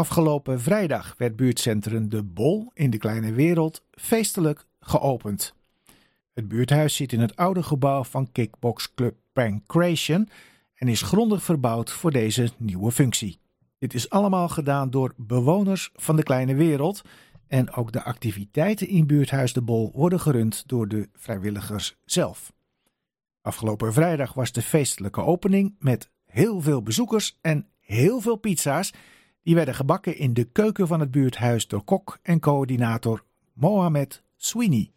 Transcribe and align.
Afgelopen 0.00 0.60
vrijdag 0.60 1.14
werd 1.18 1.36
buurtcentrum 1.36 2.08
De 2.08 2.22
Bol 2.22 2.70
in 2.74 2.90
de 2.90 2.98
Kleine 2.98 3.32
Wereld 3.32 3.82
feestelijk 3.90 4.66
geopend. 4.80 5.54
Het 6.32 6.48
buurthuis 6.48 6.96
zit 6.96 7.12
in 7.12 7.20
het 7.20 7.36
oude 7.36 7.62
gebouw 7.62 8.04
van 8.04 8.32
kickboxclub 8.32 9.16
Pancration 9.32 10.28
en 10.74 10.88
is 10.88 11.02
grondig 11.02 11.42
verbouwd 11.42 11.90
voor 11.90 12.10
deze 12.10 12.50
nieuwe 12.56 12.92
functie. 12.92 13.38
Dit 13.78 13.94
is 13.94 14.10
allemaal 14.10 14.48
gedaan 14.48 14.90
door 14.90 15.12
bewoners 15.16 15.90
van 15.94 16.16
de 16.16 16.22
Kleine 16.22 16.54
Wereld 16.54 17.02
en 17.46 17.72
ook 17.72 17.92
de 17.92 18.02
activiteiten 18.02 18.88
in 18.88 19.06
buurthuis 19.06 19.52
De 19.52 19.62
Bol 19.62 19.92
worden 19.94 20.20
gerund 20.20 20.62
door 20.66 20.88
de 20.88 21.08
vrijwilligers 21.12 21.96
zelf. 22.04 22.52
Afgelopen 23.40 23.92
vrijdag 23.92 24.32
was 24.32 24.52
de 24.52 24.62
feestelijke 24.62 25.20
opening 25.20 25.74
met 25.78 26.10
heel 26.26 26.60
veel 26.60 26.82
bezoekers 26.82 27.38
en 27.40 27.66
heel 27.78 28.20
veel 28.20 28.36
pizza's. 28.36 28.92
Die 29.42 29.54
werden 29.54 29.74
gebakken 29.74 30.16
in 30.16 30.34
de 30.34 30.44
keuken 30.44 30.86
van 30.86 31.00
het 31.00 31.10
buurthuis 31.10 31.66
door 31.66 31.84
kok 31.84 32.18
en 32.22 32.40
coördinator 32.40 33.24
Mohamed 33.52 34.22
Sweeney. 34.36 34.92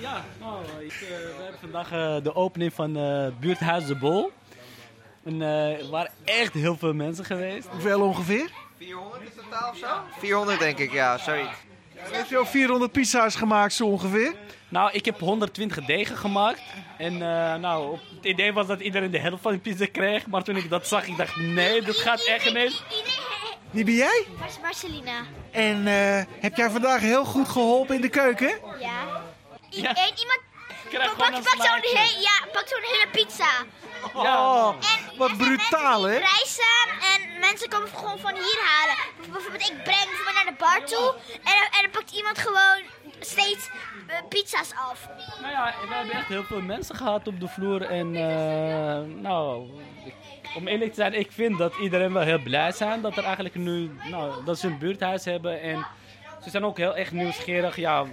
Ja, 0.00 0.24
nou, 0.40 0.64
ik, 0.84 0.92
uh, 0.92 1.08
we 1.08 1.42
hebben 1.42 1.60
vandaag 1.60 1.92
uh, 1.92 2.22
de 2.22 2.34
opening 2.34 2.72
van 2.72 2.96
uh, 2.96 3.26
buurthuis 3.40 3.86
De 3.86 3.96
Bol. 3.96 4.30
En, 5.22 5.40
er 5.40 5.90
waren 5.90 6.12
echt 6.24 6.52
heel 6.52 6.76
veel 6.76 6.94
mensen 6.94 7.24
geweest. 7.24 7.68
Hoeveel 7.68 8.00
ongeveer? 8.00 8.50
400 8.76 9.22
in 9.22 9.30
totaal 9.42 9.70
of 9.70 9.76
zo? 9.76 9.86
400 10.18 10.58
denk 10.58 10.78
ik, 10.78 10.92
ja, 10.92 11.18
zoiets. 11.18 11.58
Heeft 12.10 12.30
u 12.30 12.36
ook 12.36 12.46
400 12.46 12.92
pizza's 12.92 13.34
gemaakt 13.34 13.72
zo 13.72 13.86
ongeveer? 13.86 14.34
Nou, 14.68 14.90
ik 14.92 15.04
heb 15.04 15.20
120 15.20 15.84
degen 15.84 16.16
gemaakt. 16.16 16.60
En 16.98 17.12
uh, 17.12 17.54
nou, 17.54 17.98
het 18.16 18.24
idee 18.24 18.52
was 18.52 18.66
dat 18.66 18.80
iedereen 18.80 19.10
de 19.10 19.18
helft 19.18 19.42
van 19.42 19.52
de 19.52 19.58
pizza 19.58 19.86
kreeg. 19.92 20.26
Maar 20.26 20.42
toen 20.42 20.56
ik 20.56 20.70
dat 20.70 20.86
zag, 20.86 21.06
ik 21.06 21.16
dacht, 21.16 21.36
nee, 21.36 21.82
dat 21.82 21.96
gaat 21.96 22.24
echt 22.24 22.54
niet. 22.54 22.82
Wie 23.70 23.84
ben 23.84 23.94
jij? 23.94 24.26
Marcelina. 24.62 25.22
En 25.50 25.86
uh, 25.86 26.22
heb 26.40 26.56
jij 26.56 26.70
vandaag 26.70 27.00
heel 27.00 27.24
goed 27.24 27.48
geholpen 27.48 27.94
in 27.94 28.00
de 28.00 28.08
keuken? 28.08 28.48
Ja. 28.80 29.22
I 29.72 29.80
Ja. 29.80 29.88
En 29.88 30.12
iemand 30.18 30.40
Krijg 30.88 31.16
pak, 31.16 31.34
zo'n 31.34 31.98
he 31.98 32.20
ja, 32.20 32.46
pak 32.52 32.68
zo'n 32.68 32.82
hele 32.82 33.08
pizza. 33.12 33.50
Oh, 34.12 34.68
En 34.68 35.18
wat 35.18 35.28
zijn 35.28 35.40
brutaal 35.40 36.02
hè? 36.02 36.14
en 36.14 37.38
mensen 37.40 37.68
komen 37.68 37.88
gewoon 37.88 38.18
van 38.18 38.34
hier 38.34 38.60
halen. 38.64 38.96
Bijvoorbeeld 39.32 39.62
ik 39.70 39.82
breng 39.82 40.04
bijvoorbeeld 40.04 40.34
naar 40.34 40.44
de 40.44 40.54
bar 40.58 40.84
toe 40.84 41.14
en 41.44 41.90
gewoon 42.38 42.82
steeds 43.20 43.70
eh, 44.06 44.16
pizza's 44.28 44.72
af. 44.74 45.08
Nou 45.40 45.52
ja, 45.52 45.74
we 45.88 45.94
hebben 45.94 46.14
echt 46.14 46.28
heel 46.28 46.42
veel 46.42 46.60
mensen 46.60 46.96
gehad 46.96 47.26
op 47.26 47.40
de 47.40 47.48
vloer. 47.48 47.82
En 47.82 48.16
eh, 48.16 49.20
nou, 49.22 49.70
om 50.56 50.68
eerlijk 50.68 50.90
te 50.90 50.96
zijn, 50.96 51.14
ik 51.14 51.32
vind 51.32 51.58
dat 51.58 51.74
iedereen 51.80 52.12
wel 52.12 52.22
heel 52.22 52.42
blij 52.42 52.72
zijn 52.72 53.00
dat 53.00 53.16
er 53.16 53.24
eigenlijk 53.24 53.54
nu, 53.54 53.90
nou, 54.10 54.44
dat 54.44 54.58
ze 54.58 54.66
een 54.66 54.78
buurthuis 54.78 55.24
hebben. 55.24 55.60
En 55.60 55.86
ze 56.42 56.50
zijn 56.50 56.64
ook 56.64 56.76
heel 56.76 56.96
erg 56.96 57.12
nieuwsgierig, 57.12 57.76
ja, 57.76 58.04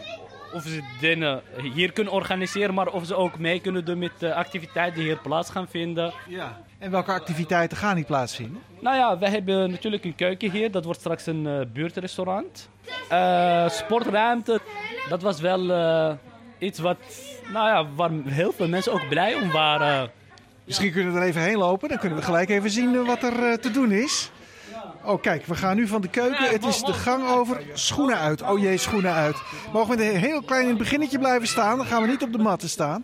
of 0.54 0.64
ze 0.64 0.82
dingen 1.00 1.42
hier 1.74 1.92
kunnen 1.92 2.14
organiseren, 2.14 2.74
maar 2.74 2.88
of 2.88 3.06
ze 3.06 3.16
ook 3.16 3.40
mee 3.40 3.60
kunnen 3.60 3.86
doen 3.86 3.98
met 3.98 4.12
de 4.18 4.34
activiteiten 4.34 4.96
die 4.96 5.04
hier 5.04 5.18
plaats 5.18 5.50
gaan 5.50 5.68
vinden. 5.68 6.14
Ja. 6.28 6.62
En 6.78 6.92
welke 6.92 7.12
activiteiten 7.12 7.78
gaan 7.78 7.96
niet 7.96 8.06
plaatsvinden? 8.06 8.62
Nou 8.80 8.96
ja, 8.98 9.18
we 9.18 9.30
hebben 9.30 9.72
natuurlijk 9.72 10.04
een 10.04 10.16
keuken 10.16 10.52
hier. 10.52 10.72
Dat 10.72 10.86
wordt 10.86 11.00
straks 11.00 11.26
een 11.26 11.48
eh, 11.48 11.66
buurtrestaurant. 11.74 12.70
Eh, 13.10 13.70
sportruimte, 13.70 14.60
dat 15.10 15.22
was 15.22 15.40
wel 15.40 15.72
eh, 15.72 16.14
iets 16.58 16.80
wat, 16.80 16.98
nou 17.54 17.68
ja, 17.68 17.86
waar 17.96 18.12
heel 18.26 18.52
veel 18.52 18.68
mensen 18.68 18.94
ook 18.94 19.08
blij 19.10 19.36
om 19.36 19.52
waren. 19.52 20.12
Misschien 20.66 20.92
kunnen 20.92 21.14
we 21.14 21.20
er 21.20 21.26
even 21.26 21.42
heen 21.42 21.58
lopen, 21.58 21.90
dan 21.90 21.98
kunnen 21.98 22.18
we 22.18 22.24
gelijk 22.24 22.50
even 22.50 22.70
zien 22.70 22.96
eh, 22.96 23.06
wat 23.06 23.24
er 23.24 23.44
eh, 23.44 23.54
te 23.54 23.72
doen 23.72 23.92
is. 23.92 24.32
Oh 25.06 25.22
kijk, 25.22 25.46
we 25.46 25.56
gaan 25.56 25.76
nu 25.76 25.88
van 25.88 26.02
de 26.02 26.08
keuken. 26.08 26.50
Het 26.50 26.66
is 26.66 26.82
de 26.82 26.94
gang 26.94 27.30
over. 27.30 27.62
Schoenen 27.74 28.18
uit. 28.18 28.42
Oh 28.42 28.60
jee, 28.60 28.78
schoenen 28.78 29.14
uit. 29.14 29.36
Mogen 29.74 29.98
we 29.98 30.04
heel 30.04 30.42
klein 30.42 30.64
in 30.64 30.70
het 30.70 30.78
beginnetje 30.78 31.20
blijven 31.20 31.48
staan? 31.48 31.78
Dan 31.78 31.86
gaan 31.86 32.02
we 32.02 32.08
niet 32.08 32.24
op 32.24 32.32
de 32.32 32.38
matten 32.38 32.70
staan. 32.70 33.04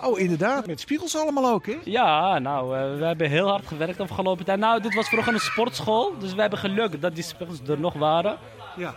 Oh 0.00 0.18
inderdaad, 0.20 0.66
met 0.66 0.80
spiegels 0.80 1.16
allemaal 1.16 1.52
ook 1.52 1.66
hè? 1.66 1.78
Ja, 1.84 2.38
nou, 2.38 2.76
eh, 2.76 2.98
we 2.98 3.04
hebben 3.04 3.30
heel 3.30 3.48
hard 3.48 3.66
gewerkt 3.66 3.96
de 3.96 4.02
afgelopen 4.02 4.44
tijd. 4.44 4.58
Nou, 4.58 4.80
dit 4.82 4.94
was 4.94 5.08
vroeger 5.08 5.32
een 5.34 5.40
sportschool, 5.40 6.14
dus 6.18 6.34
we 6.34 6.40
hebben 6.40 6.58
geluk 6.58 7.00
dat 7.00 7.14
die 7.14 7.24
spiegels 7.24 7.60
er 7.66 7.80
nog 7.80 7.94
waren. 7.94 8.38
Ja. 8.76 8.94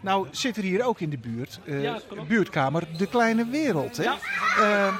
Nou 0.00 0.26
zit 0.30 0.56
er 0.56 0.62
hier 0.62 0.84
ook 0.84 1.00
in 1.00 1.10
de 1.10 1.18
buurt, 1.18 1.60
eh, 1.64 1.82
Ja, 1.82 1.98
klopt. 2.08 2.28
buurtkamer 2.28 2.84
De 2.96 3.06
Kleine 3.06 3.46
Wereld. 3.46 3.96
Hè? 3.96 4.02
Ja. 4.02 4.16
Eh, 4.58 4.94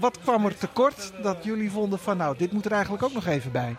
wat 0.00 0.20
kwam 0.20 0.44
er 0.44 0.58
tekort 0.58 1.12
dat 1.22 1.44
jullie 1.44 1.70
vonden 1.70 1.98
van 1.98 2.16
nou, 2.16 2.36
dit 2.36 2.52
moet 2.52 2.64
er 2.64 2.72
eigenlijk 2.72 3.02
ook 3.02 3.12
nog 3.12 3.26
even 3.26 3.52
bij? 3.52 3.76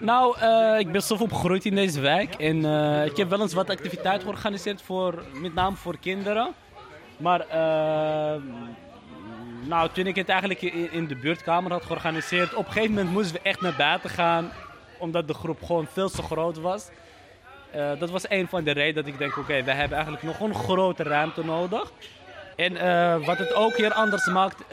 Nou, 0.00 0.38
eh, 0.38 0.78
ik 0.78 0.92
ben 0.92 1.02
zelf 1.02 1.20
opgegroeid 1.20 1.64
in 1.64 1.74
deze 1.74 2.00
wijk 2.00 2.34
en 2.34 2.64
eh, 2.64 3.04
ik 3.04 3.16
heb 3.16 3.28
wel 3.28 3.40
eens 3.40 3.54
wat 3.54 3.70
activiteiten 3.70 4.22
georganiseerd, 4.22 4.82
voor, 4.82 5.24
met 5.32 5.54
name 5.54 5.76
voor 5.76 5.98
kinderen. 5.98 6.54
Maar 7.16 7.40
eh, 7.40 8.42
nou, 9.68 9.88
toen 9.92 10.06
ik 10.06 10.16
het 10.16 10.28
eigenlijk 10.28 10.62
in, 10.62 11.06
de 11.06 11.16
buurtkamer 11.16 11.72
had 11.72 11.84
georganiseerd, 11.84 12.54
op 12.54 12.66
een 12.66 12.72
gegeven 12.72 12.94
moment 12.94 13.12
moesten 13.12 13.34
we 13.34 13.48
echt 13.48 13.60
naar 13.60 13.74
buiten 13.76 14.10
gaan, 14.10 14.52
omdat 14.98 15.28
de 15.28 15.34
groep 15.34 15.62
gewoon 15.62 15.86
veel 15.92 16.08
te 16.08 16.22
groot 16.22 16.58
was. 16.58 16.88
Dat 17.98 18.10
was 18.10 18.30
een 18.30 18.48
van 18.48 18.64
de 18.64 18.70
redenen 18.70 18.94
dat 19.04 19.12
ik 19.12 19.18
denk, 19.18 19.36
oké, 19.36 19.62
we 19.62 19.70
hebben 19.70 19.96
eigenlijk 19.96 20.22
nog 20.22 20.40
een 20.40 20.54
grote 20.54 21.02
ruimte 21.02 21.44
nodig. 21.44 21.92
En 22.56 22.76
eh, 22.76 23.26
wat 23.26 23.38
het 23.38 23.54
ook 23.54 23.76
hier 23.76 23.92
anders 23.92 24.26
maakt, 24.26 24.60
eh, 24.60 24.68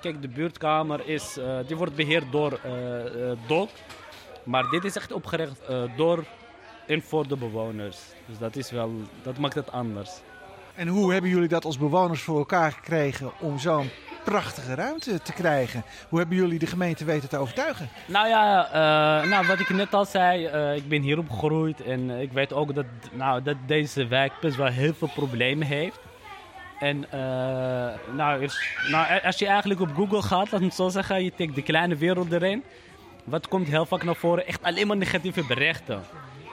kijk, 0.00 0.22
de 0.22 0.28
buurtkamer 0.28 1.08
is, 1.08 1.36
eh, 1.36 1.58
die 1.66 1.76
wordt 1.76 1.94
beheerd 1.94 2.32
door 2.32 2.60
DOC. 3.46 3.70
Maar 4.44 4.68
dit 4.70 4.84
is 4.84 4.96
echt 4.96 5.12
opgericht 5.12 5.60
door 5.96 6.24
en 6.86 7.02
voor 7.02 7.28
de 7.28 7.36
bewoners. 7.36 7.98
Dus 8.26 8.38
dat 8.38 8.56
is 8.56 8.70
wel, 8.70 8.92
dat 9.22 9.38
maakt 9.38 9.54
het 9.54 9.72
anders. 9.72 10.10
En 10.74 10.88
hoe 10.88 11.12
hebben 11.12 11.30
jullie 11.30 11.48
dat 11.48 11.64
als 11.64 11.78
bewoners 11.78 12.22
voor 12.22 12.38
elkaar 12.38 12.72
gekregen 12.72 13.32
om 13.40 13.58
zo'n 13.58 13.90
prachtige 14.24 14.74
ruimte 14.74 15.22
te 15.22 15.32
krijgen? 15.32 15.84
Hoe 16.08 16.18
hebben 16.18 16.36
jullie 16.36 16.58
de 16.58 16.66
gemeente 16.66 17.04
weten 17.04 17.28
te 17.28 17.36
overtuigen? 17.36 17.88
Nou 18.06 18.28
ja, 18.28 18.68
nou, 19.24 19.46
wat 19.46 19.60
ik 19.60 19.68
net 19.68 19.94
al 19.94 20.04
zei, 20.04 20.46
ik 20.76 20.88
ben 20.88 21.02
hier 21.02 21.18
opgegroeid 21.18 21.82
en 21.82 22.10
ik 22.10 22.32
weet 22.32 22.52
ook 22.52 22.74
dat, 22.74 22.86
nou, 23.12 23.42
dat 23.42 23.56
deze 23.66 24.06
wijk 24.06 24.32
best 24.40 24.56
wel 24.56 24.66
heel 24.66 24.94
veel 24.94 25.10
problemen 25.14 25.66
heeft. 25.66 26.00
En 26.82 27.04
eh, 27.10 27.20
nou, 28.14 28.42
is- 28.42 28.76
nou, 28.90 29.20
als 29.24 29.38
je 29.38 29.46
eigenlijk 29.46 29.80
op 29.80 29.94
Google 29.94 30.22
gaat, 30.22 30.50
laat 30.52 30.60
het 30.60 30.74
zo 30.74 30.88
zeggen, 30.88 31.24
je 31.24 31.32
tikt 31.34 31.54
de 31.54 31.62
kleine 31.62 31.96
wereld 31.96 32.32
erin. 32.32 32.62
Wat 33.24 33.48
komt 33.48 33.68
heel 33.68 33.86
vaak 33.86 34.04
naar 34.04 34.16
voren? 34.16 34.46
Echt 34.46 34.62
alleen 34.62 34.86
maar 34.86 34.96
negatieve 34.96 35.44
berichten. 35.46 36.02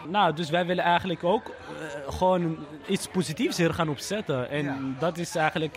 Nou, 0.08 0.34
dus 0.36 0.50
wij 0.50 0.66
willen 0.66 0.84
eigenlijk 0.84 1.24
ook 1.24 1.48
eh, 1.48 2.14
gewoon 2.14 2.58
iets 2.88 3.08
positiefs 3.08 3.58
hier 3.58 3.74
gaan 3.74 3.90
opzetten. 3.90 4.50
En 4.50 4.64
Ja. 4.64 4.78
dat 5.00 5.18
is 5.18 5.36
eigenlijk 5.36 5.76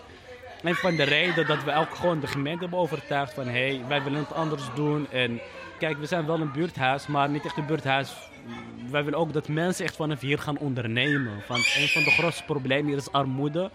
een 0.62 0.74
van 0.74 0.96
de 0.96 1.02
redenen 1.02 1.46
dat 1.46 1.64
we 1.64 1.74
ook 1.74 1.94
gewoon 1.94 2.20
de 2.20 2.26
gemeente 2.26 2.60
hebben 2.60 2.78
overtuigd 2.78 3.32
van 3.34 3.44
hé, 3.46 3.50
hey, 3.76 3.80
wij 3.88 4.02
willen 4.02 4.18
het 4.18 4.34
anders 4.34 4.62
doen. 4.74 5.06
En 5.10 5.40
kijk, 5.78 5.98
we 5.98 6.06
zijn 6.06 6.26
wel 6.26 6.40
een 6.40 6.52
buurthuis, 6.52 7.06
maar 7.06 7.28
niet 7.28 7.44
echt 7.44 7.56
een 7.56 7.66
buurthuis. 7.66 8.12
Wij 8.90 9.04
willen 9.04 9.18
ook 9.18 9.32
dat 9.32 9.48
mensen 9.48 9.84
echt 9.84 9.96
vanaf 9.96 10.20
hier 10.20 10.38
gaan 10.38 10.58
ondernemen. 10.58 11.42
Want 11.48 11.74
een 11.78 11.88
van 11.88 12.02
de 12.02 12.10
grootste 12.10 12.44
problemen 12.44 12.86
hier 12.86 12.96
is 12.96 13.12
armoede. 13.12 13.70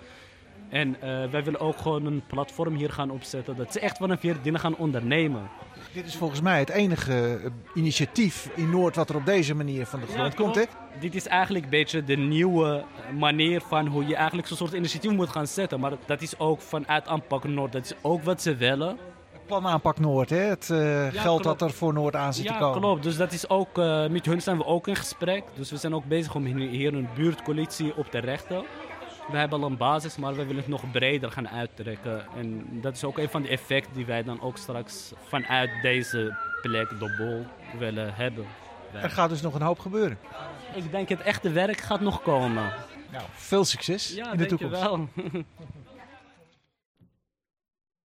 En 0.69 1.01
eh, 1.01 1.29
wij 1.31 1.44
willen 1.44 1.59
ook 1.59 1.78
gewoon 1.78 2.05
een 2.05 2.23
platform 2.28 2.75
hier 2.75 2.91
gaan 2.91 3.09
opzetten. 3.11 3.55
Dat 3.55 3.73
ze 3.73 3.79
echt 3.79 3.97
vanaf 3.97 4.22
hier 4.22 4.35
dingen 4.41 4.59
gaan 4.59 4.75
ondernemen. 4.75 5.50
Dit 5.94 6.05
is 6.05 6.16
volgens 6.16 6.41
mij 6.41 6.59
het 6.59 6.69
enige 6.69 7.39
eh, 7.44 7.50
initiatief 7.75 8.50
in 8.55 8.69
Noord 8.69 8.95
wat 8.95 9.09
er 9.09 9.16
op 9.16 9.25
deze 9.25 9.55
manier 9.55 9.85
van 9.85 10.00
de 10.00 10.05
grond 10.07 10.35
komt. 10.35 10.55
Hè? 10.55 10.63
Dit 11.00 11.16
is 11.16 11.28
eigenlijk 11.28 11.63
een 11.63 11.69
beetje 11.72 12.03
de 12.03 12.16
nieuwe 12.17 12.83
manier 13.17 13.61
van 13.61 13.88
hoe 13.88 14.07
je 14.07 14.16
eigenlijk 14.16 14.47
zo'n 14.47 14.57
soort 14.57 14.73
initiatief 14.73 15.11
moet 15.11 15.29
gaan 15.29 15.47
zetten. 15.47 15.79
Maar 15.79 15.91
dat 16.05 16.22
is 16.22 16.39
ook 16.39 16.61
vanuit 16.61 17.07
aanpak 17.07 17.44
Noord. 17.47 17.72
Dat 17.72 17.85
is 17.85 17.94
ook 18.01 18.23
wat 18.23 18.41
ze 18.41 18.55
willen. 18.55 18.97
Plan 19.45 19.67
aanpak 19.67 19.99
Noord, 19.99 20.29
hè? 20.29 20.38
het 20.38 20.69
eh, 20.69 21.07
geld 21.07 21.41
klopt. 21.41 21.44
dat 21.59 21.61
er 21.69 21.75
voor 21.75 21.94
Noord 21.94 22.16
aan 22.16 22.34
zit 22.34 22.45
te 22.47 22.53
Ja, 22.53 22.59
komen. 22.59 22.81
klopt. 22.81 23.03
Dus 23.03 23.17
dat 23.17 23.31
is 23.31 23.49
ook, 23.49 23.78
eh, 23.78 24.07
met 24.07 24.25
hun 24.25 24.41
zijn 24.41 24.58
we 24.58 24.66
ook 24.66 24.87
in 24.87 24.96
gesprek. 24.96 25.43
Dus 25.55 25.72
we 25.72 25.78
zijn 25.78 25.96
ook 25.96 26.05
bezig 26.05 26.35
om 26.35 26.46
hier- 26.46 26.93
een 26.93 27.08
buurtcoalitie 27.16 27.96
op 27.97 28.11
te 28.11 28.17
richten. 28.20 28.63
We 29.32 29.38
hebben 29.38 29.62
al 29.62 29.70
een 29.70 29.78
basis, 29.78 30.18
maar 30.18 30.32
we 30.35 30.40
willen 30.46 30.56
het 30.56 30.68
nog 30.68 30.91
breder 30.91 31.32
gaan 31.32 31.50
uittrekken. 31.50 32.26
En 32.35 32.68
dat 32.82 32.96
is 32.96 33.03
ook 33.03 33.18
een 33.18 33.29
van 33.29 33.41
de 33.41 33.47
effecten 33.47 33.94
die 33.94 34.06
wij 34.06 34.24
dan 34.24 34.41
ook 34.41 34.58
straks 34.58 35.14
vanuit 35.28 35.70
deze 35.82 36.38
plek, 36.62 36.90
de 36.90 37.16
bol, 37.18 37.46
willen 37.79 38.14
hebben. 38.16 38.46
Er 39.02 39.09
gaat 39.09 39.29
dus 39.29 39.41
nog 39.41 39.53
een 39.53 39.62
hoop 39.62 39.79
gebeuren. 39.79 40.18
Ik 40.76 40.91
denk 40.91 41.09
het 41.09 41.22
echte 41.22 41.50
werk 41.52 41.79
gaat 41.82 42.02
nog 42.02 42.22
komen. 42.22 42.74
Nou, 43.12 43.24
veel 43.34 43.66
succes 43.66 44.14
Ja, 44.16 44.32
in 44.32 44.38
de 44.38 44.46
toekomst. 44.46 44.82
wel. 44.82 45.08